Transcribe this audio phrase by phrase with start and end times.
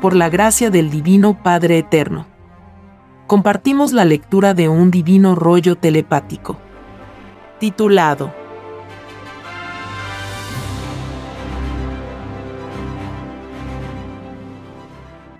[0.00, 2.26] por la gracia del Divino Padre Eterno.
[3.26, 6.58] Compartimos la lectura de un divino rollo telepático,
[7.58, 8.32] titulado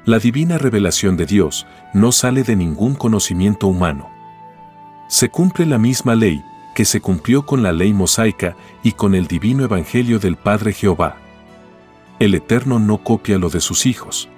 [0.07, 4.09] La divina revelación de Dios no sale de ningún conocimiento humano.
[5.09, 6.43] Se cumple la misma ley
[6.75, 11.17] que se cumplió con la ley mosaica y con el divino evangelio del Padre Jehová.
[12.19, 14.29] El Eterno no copia lo de sus hijos.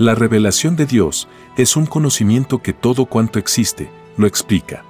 [0.00, 1.28] La revelación de Dios
[1.58, 4.82] es un conocimiento que todo cuanto existe, lo explica.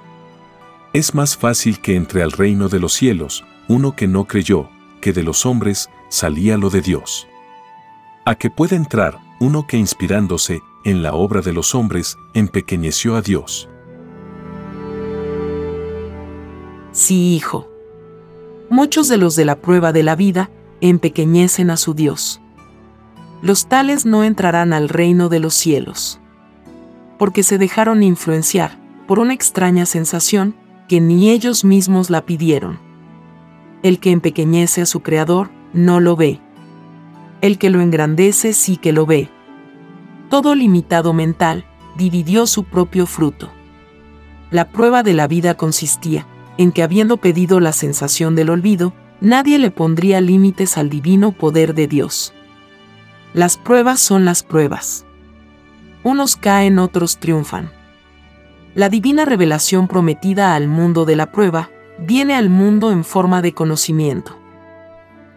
[0.93, 4.69] Es más fácil que entre al reino de los cielos uno que no creyó,
[5.01, 7.27] que de los hombres salía lo de Dios.
[8.23, 13.21] A que puede entrar uno que inspirándose en la obra de los hombres empequeñeció a
[13.21, 13.67] Dios.
[16.93, 17.69] Sí, hijo.
[18.69, 22.39] Muchos de los de la prueba de la vida empequeñecen a su Dios.
[23.41, 26.19] Los tales no entrarán al reino de los cielos,
[27.17, 30.55] porque se dejaron influenciar por una extraña sensación
[30.87, 32.79] que ni ellos mismos la pidieron.
[33.81, 36.39] El que empequeñece a su Creador no lo ve.
[37.41, 39.29] El que lo engrandece sí que lo ve.
[40.29, 41.65] Todo limitado mental
[41.97, 43.49] dividió su propio fruto.
[44.51, 49.57] La prueba de la vida consistía en que habiendo pedido la sensación del olvido, nadie
[49.57, 52.33] le pondría límites al divino poder de Dios.
[53.33, 55.05] Las pruebas son las pruebas.
[56.03, 57.71] Unos caen, otros triunfan.
[58.75, 63.53] La divina revelación prometida al mundo de la prueba viene al mundo en forma de
[63.53, 64.37] conocimiento.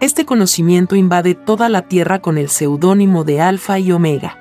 [0.00, 4.38] Este conocimiento invade toda la tierra con el seudónimo de Alfa y Omega.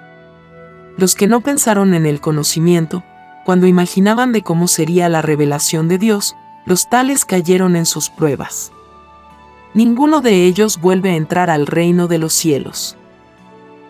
[0.97, 3.03] Los que no pensaron en el conocimiento,
[3.45, 8.71] cuando imaginaban de cómo sería la revelación de Dios, los tales cayeron en sus pruebas.
[9.75, 12.97] Ninguno de ellos vuelve a entrar al reino de los cielos.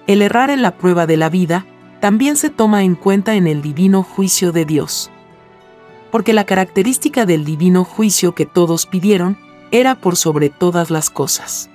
[0.08, 1.66] El errar en la prueba de la vida
[2.00, 5.12] también se toma en cuenta en el divino juicio de Dios.
[6.12, 9.38] Porque la característica del divino juicio que todos pidieron
[9.72, 11.70] era por sobre todas las cosas.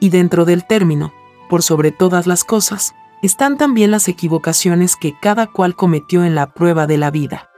[0.00, 1.12] Y dentro del término,
[1.48, 6.52] por sobre todas las cosas, están también las equivocaciones que cada cual cometió en la
[6.54, 7.50] prueba de la vida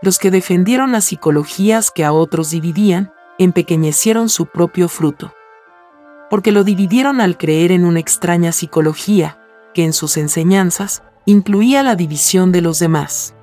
[0.00, 5.32] los que defendieron las psicologías que a otros dividían, empequeñecieron su propio fruto.
[6.30, 9.38] Porque lo dividieron al creer en una extraña psicología,
[9.74, 13.34] que en sus enseñanzas incluía la división de los demás.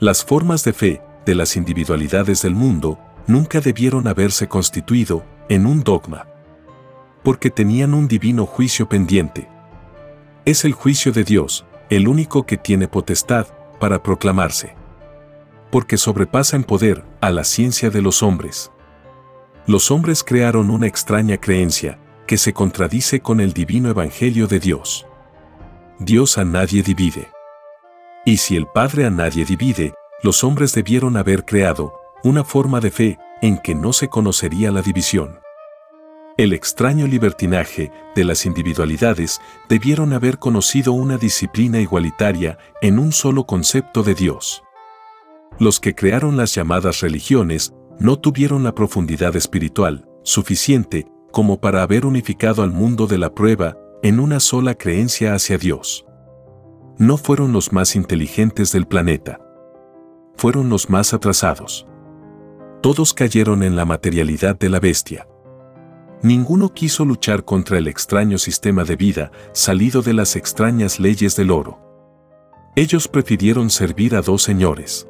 [0.00, 5.82] Las formas de fe de las individualidades del mundo nunca debieron haberse constituido en un
[5.82, 6.26] dogma.
[7.22, 9.48] Porque tenían un divino juicio pendiente.
[10.44, 13.46] Es el juicio de Dios, el único que tiene potestad
[13.78, 14.74] para proclamarse
[15.72, 18.70] porque sobrepasa en poder a la ciencia de los hombres.
[19.66, 25.06] Los hombres crearon una extraña creencia que se contradice con el divino evangelio de Dios.
[26.00, 27.28] Dios a nadie divide.
[28.24, 32.90] Y si el Padre a nadie divide, los hombres debieron haber creado una forma de
[32.90, 35.38] fe en que no se conocería la división.
[36.36, 43.44] El extraño libertinaje de las individualidades debieron haber conocido una disciplina igualitaria en un solo
[43.44, 44.62] concepto de Dios.
[45.58, 52.04] Los que crearon las llamadas religiones no tuvieron la profundidad espiritual suficiente como para haber
[52.04, 56.04] unificado al mundo de la prueba en una sola creencia hacia Dios.
[56.98, 59.38] No fueron los más inteligentes del planeta.
[60.36, 61.86] Fueron los más atrasados.
[62.82, 65.28] Todos cayeron en la materialidad de la bestia.
[66.24, 71.52] Ninguno quiso luchar contra el extraño sistema de vida salido de las extrañas leyes del
[71.52, 71.78] oro.
[72.74, 75.06] Ellos prefirieron servir a dos señores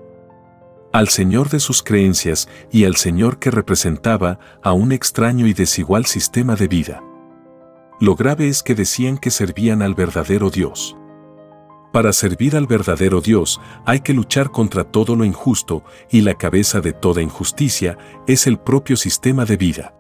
[0.93, 6.07] al Señor de sus creencias y al Señor que representaba a un extraño y desigual
[6.07, 7.03] sistema de vida.
[7.99, 10.97] Lo grave es que decían que servían al verdadero Dios.
[11.93, 16.81] Para servir al verdadero Dios hay que luchar contra todo lo injusto y la cabeza
[16.81, 19.95] de toda injusticia es el propio sistema de vida.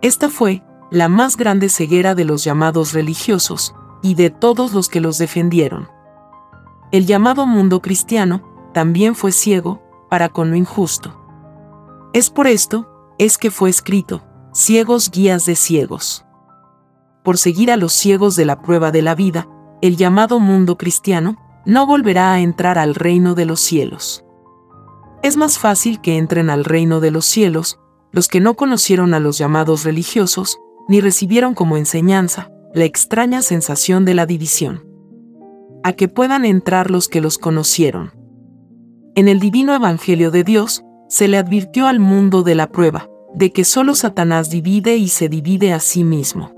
[0.00, 5.00] Esta fue la más grande ceguera de los llamados religiosos y de todos los que
[5.00, 5.88] los defendieron.
[6.90, 9.83] El llamado mundo cristiano también fue ciego
[10.14, 11.12] para con lo injusto.
[12.12, 12.88] Es por esto,
[13.18, 14.22] es que fue escrito,
[14.52, 16.24] ciegos guías de ciegos.
[17.24, 19.48] Por seguir a los ciegos de la prueba de la vida,
[19.82, 24.24] el llamado mundo cristiano no volverá a entrar al reino de los cielos.
[25.24, 27.80] Es más fácil que entren al reino de los cielos
[28.12, 34.04] los que no conocieron a los llamados religiosos, ni recibieron como enseñanza la extraña sensación
[34.04, 34.86] de la división.
[35.82, 38.23] A que puedan entrar los que los conocieron.
[39.16, 43.52] En el divino Evangelio de Dios, se le advirtió al mundo de la prueba, de
[43.52, 46.52] que solo Satanás divide y se divide a sí mismo.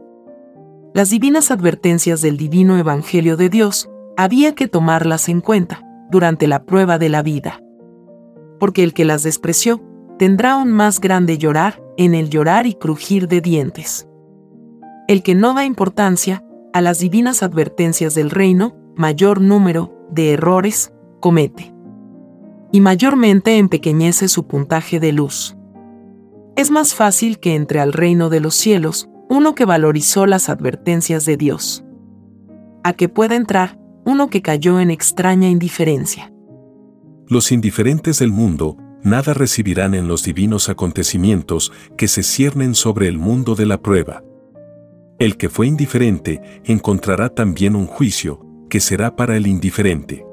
[0.94, 6.64] Las divinas advertencias del divino Evangelio de Dios había que tomarlas en cuenta durante la
[6.64, 7.60] prueba de la vida.
[8.58, 9.82] Porque el que las despreció
[10.18, 14.08] tendrá un más grande llorar en el llorar y crujir de dientes.
[15.08, 16.42] El que no da importancia
[16.72, 21.75] a las divinas advertencias del reino, mayor número de errores comete.
[22.72, 25.56] Y mayormente empequeñece su puntaje de luz.
[26.56, 31.24] Es más fácil que entre al reino de los cielos uno que valorizó las advertencias
[31.24, 31.84] de Dios.
[32.84, 36.32] A que pueda entrar uno que cayó en extraña indiferencia.
[37.28, 43.18] Los indiferentes del mundo nada recibirán en los divinos acontecimientos que se ciernen sobre el
[43.18, 44.22] mundo de la prueba.
[45.18, 50.24] El que fue indiferente encontrará también un juicio, que será para el indiferente.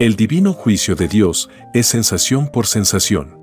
[0.00, 3.38] El divino juicio de Dios es sensación por sensación.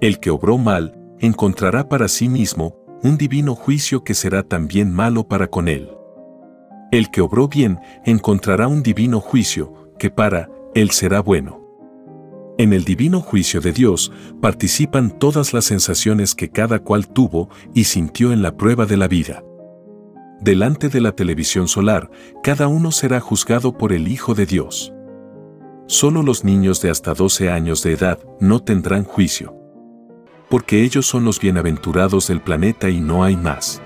[0.00, 5.28] El que obró mal encontrará para sí mismo un divino juicio que será también malo
[5.28, 5.90] para con él.
[6.90, 11.60] El que obró bien encontrará un divino juicio que para él será bueno.
[12.56, 14.10] En el divino juicio de Dios
[14.40, 19.08] participan todas las sensaciones que cada cual tuvo y sintió en la prueba de la
[19.08, 19.44] vida.
[20.40, 22.10] Delante de la televisión solar,
[22.42, 24.94] cada uno será juzgado por el Hijo de Dios.
[25.90, 29.56] Solo los niños de hasta 12 años de edad no tendrán juicio.
[30.48, 33.82] Porque ellos son los bienaventurados del planeta y no hay más.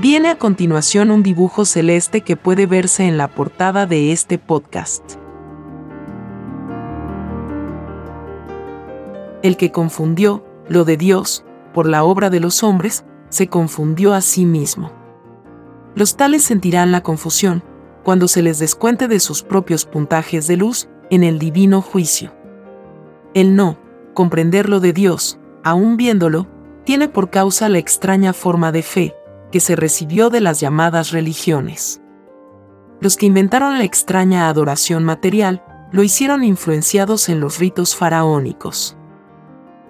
[0.00, 5.04] Viene a continuación un dibujo celeste que puede verse en la portada de este podcast.
[9.42, 11.44] El que confundió lo de Dios
[11.74, 14.90] por la obra de los hombres, se confundió a sí mismo.
[15.94, 17.62] Los tales sentirán la confusión
[18.04, 22.32] cuando se les descuente de sus propios puntajes de luz en el divino juicio.
[23.34, 23.78] El no,
[24.14, 26.46] comprender lo de Dios, aún viéndolo,
[26.84, 29.14] tiene por causa la extraña forma de fe
[29.50, 32.00] que se recibió de las llamadas religiones.
[33.00, 38.96] Los que inventaron la extraña adoración material lo hicieron influenciados en los ritos faraónicos.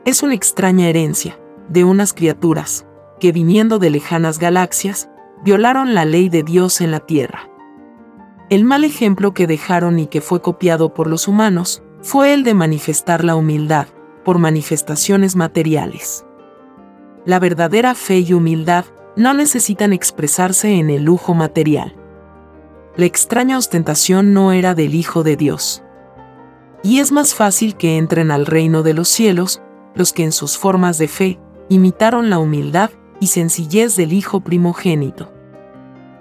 [0.05, 1.39] Es una extraña herencia,
[1.69, 2.87] de unas criaturas,
[3.21, 5.09] que viniendo de lejanas galaxias,
[5.43, 7.49] violaron la ley de Dios en la Tierra.
[8.51, 12.53] El mal ejemplo que dejaron y que fue copiado por los humanos fue el de
[12.53, 13.87] manifestar la humildad
[14.23, 16.27] por manifestaciones materiales.
[17.25, 18.85] La verdadera fe y humildad
[19.17, 21.97] no necesitan expresarse en el lujo material.
[22.97, 25.83] La extraña ostentación no era del Hijo de Dios.
[26.83, 29.63] Y es más fácil que entren al reino de los cielos
[29.95, 35.33] los que en sus formas de fe imitaron la humildad y sencillez del Hijo primogénito.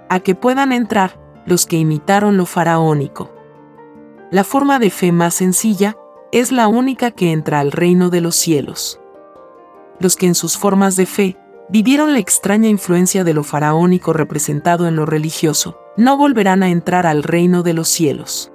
[0.08, 3.30] A que puedan entrar los que imitaron lo faraónico.
[4.30, 5.96] La forma de fe más sencilla
[6.32, 9.00] es la única que entra al reino de los cielos.
[10.00, 11.36] Los que en sus formas de fe
[11.68, 17.06] vivieron la extraña influencia de lo faraónico representado en lo religioso, no volverán a entrar
[17.06, 18.50] al reino de los cielos.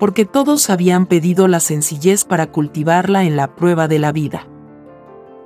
[0.00, 4.48] Porque todos habían pedido la sencillez para cultivarla en la prueba de la vida.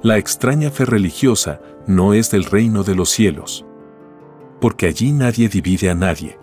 [0.03, 3.66] La extraña fe religiosa no es del reino de los cielos.
[4.67, 6.41] Porque allí nadie divide a nadie.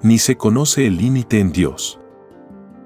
[0.00, 2.00] Ni se conoce el límite en Dios.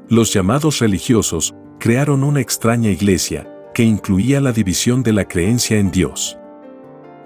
[0.09, 5.93] Los llamados religiosos crearon una extraña iglesia que incluía la división de la creencia en
[5.93, 6.37] Dios.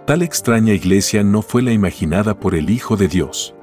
[0.07, 3.55] Tal extraña iglesia no fue la imaginada por el Hijo de Dios.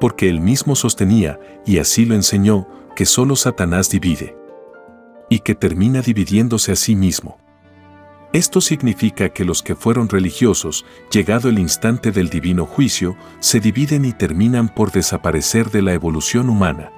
[0.00, 2.66] Porque él mismo sostenía, y así lo enseñó,
[2.96, 4.36] que solo Satanás divide.
[5.30, 7.38] Y que termina dividiéndose a sí mismo.
[8.34, 14.04] Esto significa que los que fueron religiosos, llegado el instante del divino juicio, se dividen
[14.04, 16.90] y terminan por desaparecer de la evolución humana.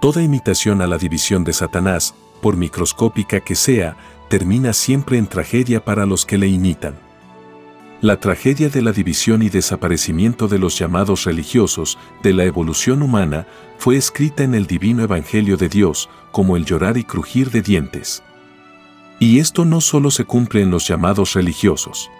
[0.00, 3.96] Toda imitación a la división de Satanás, por microscópica que sea,
[4.28, 6.94] termina siempre en tragedia para los que le imitan.
[8.00, 13.48] La tragedia de la división y desaparecimiento de los llamados religiosos de la evolución humana
[13.78, 18.22] fue escrita en el divino Evangelio de Dios como el llorar y crujir de dientes.
[19.18, 22.10] Y esto no solo se cumple en los llamados religiosos,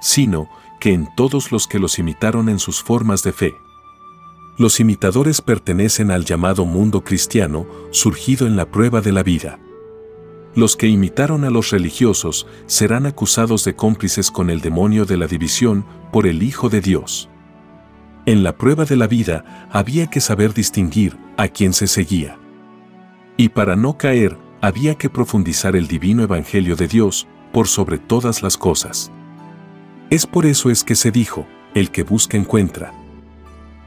[0.00, 0.48] sino
[0.78, 3.56] que en todos los que los imitaron en sus formas de fe.
[4.58, 9.58] Los imitadores pertenecen al llamado mundo cristiano, surgido en la prueba de la vida.
[10.54, 15.26] Los que imitaron a los religiosos serán acusados de cómplices con el demonio de la
[15.26, 17.28] división por el Hijo de Dios.
[18.24, 22.38] En la prueba de la vida había que saber distinguir a quién se seguía.
[23.36, 28.42] Y para no caer, había que profundizar el divino Evangelio de Dios por sobre todas
[28.42, 29.12] las cosas.
[30.10, 32.92] Es por eso es que se dijo, el que busca encuentra.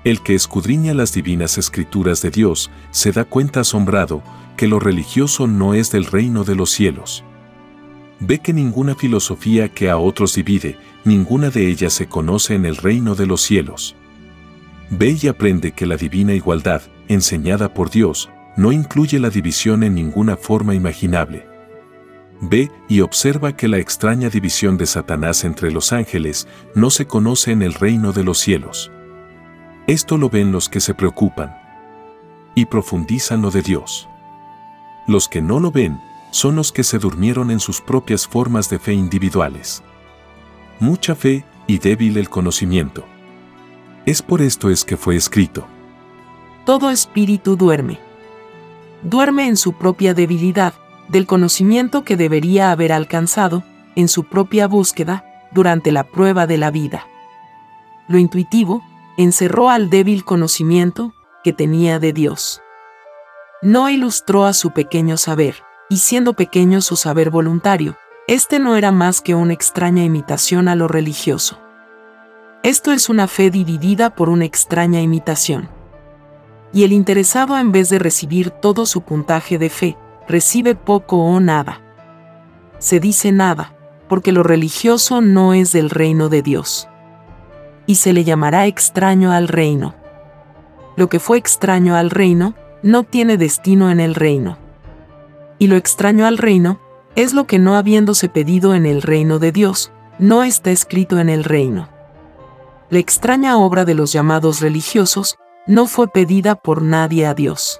[0.05, 4.23] El que escudriña las divinas escrituras de Dios se da cuenta asombrado
[4.55, 7.25] que lo religioso no es del reino de los cielos.
[8.21, 12.77] Ve que ninguna filosofía que a otros divide, ninguna de ellas se conoce en el
[12.77, 13.97] reino de los cielos.
[14.89, 18.29] Ve y aprende que la divina igualdad, enseñada por Dios,
[18.59, 21.47] no incluye la división en ninguna forma imaginable.
[22.41, 27.53] Ve y observa que la extraña división de Satanás entre los ángeles no se conoce
[27.53, 28.91] en el reino de los cielos.
[29.87, 31.57] Esto lo ven los que se preocupan
[32.53, 34.09] y profundizan lo de Dios.
[35.07, 35.97] Los que no lo ven
[36.31, 39.83] son los que se durmieron en sus propias formas de fe individuales.
[40.81, 43.05] Mucha fe y débil el conocimiento.
[44.05, 45.65] Es por esto es que fue escrito.
[46.65, 48.08] Todo espíritu duerme.
[49.03, 50.73] Duerme en su propia debilidad,
[51.07, 53.63] del conocimiento que debería haber alcanzado,
[53.95, 57.07] en su propia búsqueda, durante la prueba de la vida.
[58.07, 58.83] Lo intuitivo,
[59.17, 61.13] encerró al débil conocimiento
[61.43, 62.61] que tenía de Dios.
[63.61, 68.91] No ilustró a su pequeño saber, y siendo pequeño su saber voluntario, este no era
[68.91, 71.59] más que una extraña imitación a lo religioso.
[72.61, 75.78] Esto es una fe dividida por una extraña imitación.
[76.71, 79.97] Y el interesado en vez de recibir todo su puntaje de fe,
[80.27, 81.81] recibe poco o nada.
[82.77, 83.73] Se dice nada,
[84.07, 86.87] porque lo religioso no es del reino de Dios.
[87.87, 89.95] Y se le llamará extraño al reino.
[90.95, 94.57] Lo que fue extraño al reino, no tiene destino en el reino.
[95.57, 96.79] Y lo extraño al reino,
[97.15, 101.29] es lo que no habiéndose pedido en el reino de Dios, no está escrito en
[101.29, 101.89] el reino.
[102.89, 105.38] La extraña obra de los llamados religiosos
[105.69, 107.79] no fue pedida por nadie a Dios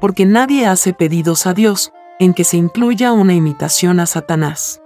[0.00, 4.80] porque nadie hace pedidos a Dios en que se incluya una imitación a Satanás.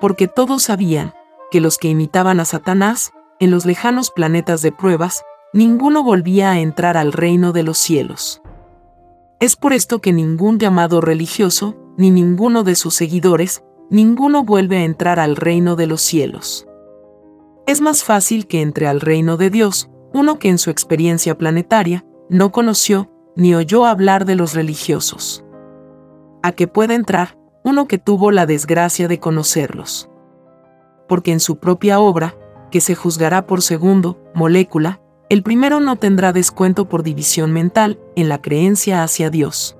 [0.00, 1.14] Porque todos sabían
[1.50, 6.60] que los que imitaban a Satanás, en los lejanos planetas de pruebas, ninguno volvía a
[6.60, 8.42] entrar al reino de los cielos.
[9.40, 14.84] Es por esto que ningún llamado religioso, ni ninguno de sus seguidores, ninguno vuelve a
[14.84, 16.66] entrar al reino de los cielos.
[17.66, 22.06] Es más fácil que entre al reino de Dios uno que en su experiencia planetaria
[22.30, 25.44] no conoció ni oyó hablar de los religiosos.
[26.42, 30.08] A que pueda entrar uno que tuvo la desgracia de conocerlos.
[31.06, 32.34] Porque en su propia obra,
[32.70, 38.30] que se juzgará por segundo, molécula, el primero no tendrá descuento por división mental en
[38.30, 39.76] la creencia hacia Dios.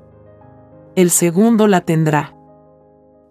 [0.96, 2.36] El segundo la tendrá.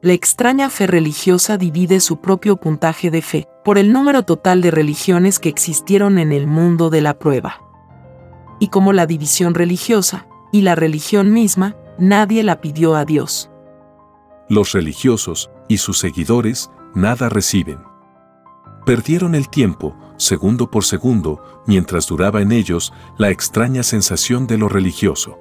[0.02, 4.72] La extraña fe religiosa divide su propio puntaje de fe por el número total de
[4.72, 7.66] religiones que existieron en el mundo de la prueba
[8.60, 13.50] y como la división religiosa, y la religión misma, nadie la pidió a Dios.
[14.48, 17.80] Los religiosos y sus seguidores nada reciben.
[18.86, 24.70] Perdieron el tiempo, segundo por segundo, mientras duraba en ellos la extraña sensación de lo
[24.70, 25.40] religioso.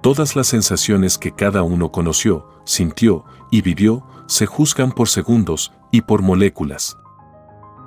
[0.00, 6.02] Todas las sensaciones que cada uno conoció, sintió y vivió se juzgan por segundos y
[6.02, 6.96] por moléculas.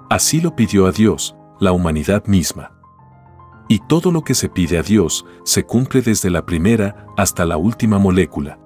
[0.10, 2.72] Así lo pidió a Dios, la humanidad misma.
[3.68, 7.58] Y todo lo que se pide a Dios se cumple desde la primera hasta la
[7.58, 8.58] última molécula.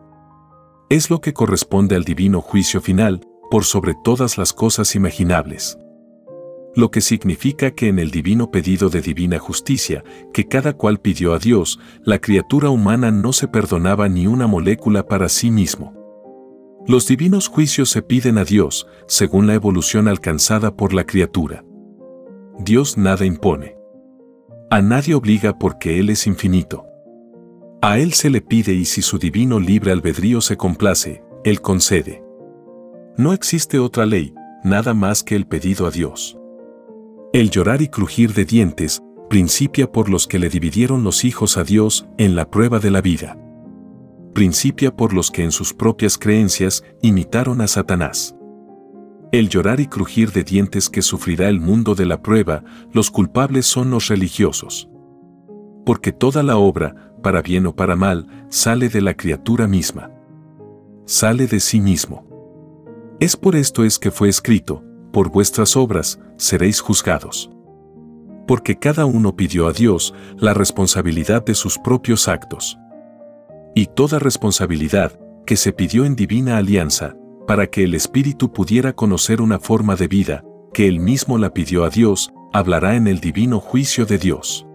[0.90, 5.80] Es lo que corresponde al divino juicio final, por sobre todas las cosas imaginables.
[6.76, 11.34] Lo que significa que en el divino pedido de divina justicia, que cada cual pidió
[11.34, 16.01] a Dios, la criatura humana no se perdonaba ni una molécula para sí mismo.
[16.88, 21.64] Los divinos juicios se piden a Dios, según la evolución alcanzada por la criatura.
[22.58, 23.76] Dios nada impone.
[24.70, 26.86] A nadie obliga porque Él es infinito.
[27.82, 32.24] A Él se le pide y si su divino libre albedrío se complace, Él concede.
[33.18, 34.34] No existe otra ley,
[34.64, 36.38] nada más que el pedido a Dios.
[37.34, 41.64] El llorar y crujir de dientes principia por los que le dividieron los hijos a
[41.64, 43.38] Dios en la prueba de la vida.
[44.34, 48.36] Principia por los que en sus propias creencias imitaron a Satanás.
[49.34, 53.66] El llorar y crujir de dientes que sufrirá el mundo de la prueba, los culpables
[53.66, 54.90] son los religiosos.
[55.86, 60.12] Porque toda la obra, para bien o para mal, sale de la criatura misma.
[61.06, 62.28] Sale de sí mismo.
[63.20, 67.52] Es por esto es que fue escrito, por vuestras obras seréis juzgados.
[68.48, 72.78] Porque cada uno pidió a Dios la responsabilidad de sus propios actos.
[73.74, 77.16] Y toda responsabilidad que se pidió en divina alianza,
[77.48, 81.84] para que el Espíritu pudiera conocer una forma de vida, que él mismo la pidió
[81.84, 84.68] a Dios, hablará en el divino juicio de Dios.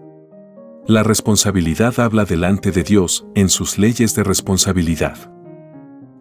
[0.87, 5.31] La responsabilidad habla delante de Dios en sus leyes de responsabilidad.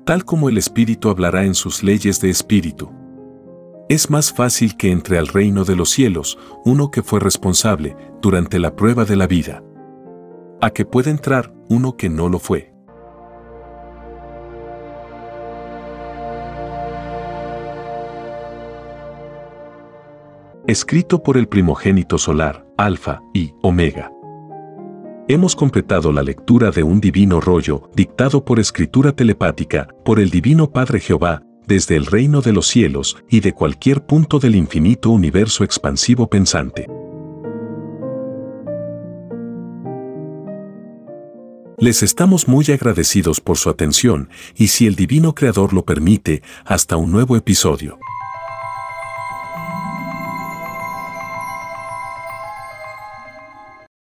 [0.04, 2.90] Tal como el Espíritu hablará en sus leyes de Espíritu.
[3.88, 8.58] Es más fácil que entre al reino de los cielos uno que fue responsable durante
[8.58, 9.62] la prueba de la vida,
[10.60, 12.72] a que puede entrar uno que no lo fue.
[20.66, 24.10] Escrito por el primogénito solar, Alfa y Omega.
[25.28, 30.70] Hemos completado la lectura de un divino rollo, dictado por escritura telepática, por el divino
[30.70, 35.64] Padre Jehová, desde el reino de los cielos y de cualquier punto del infinito universo
[35.64, 36.86] expansivo pensante.
[41.78, 46.96] Les estamos muy agradecidos por su atención y si el Divino Creador lo permite, hasta
[46.96, 47.98] un nuevo episodio.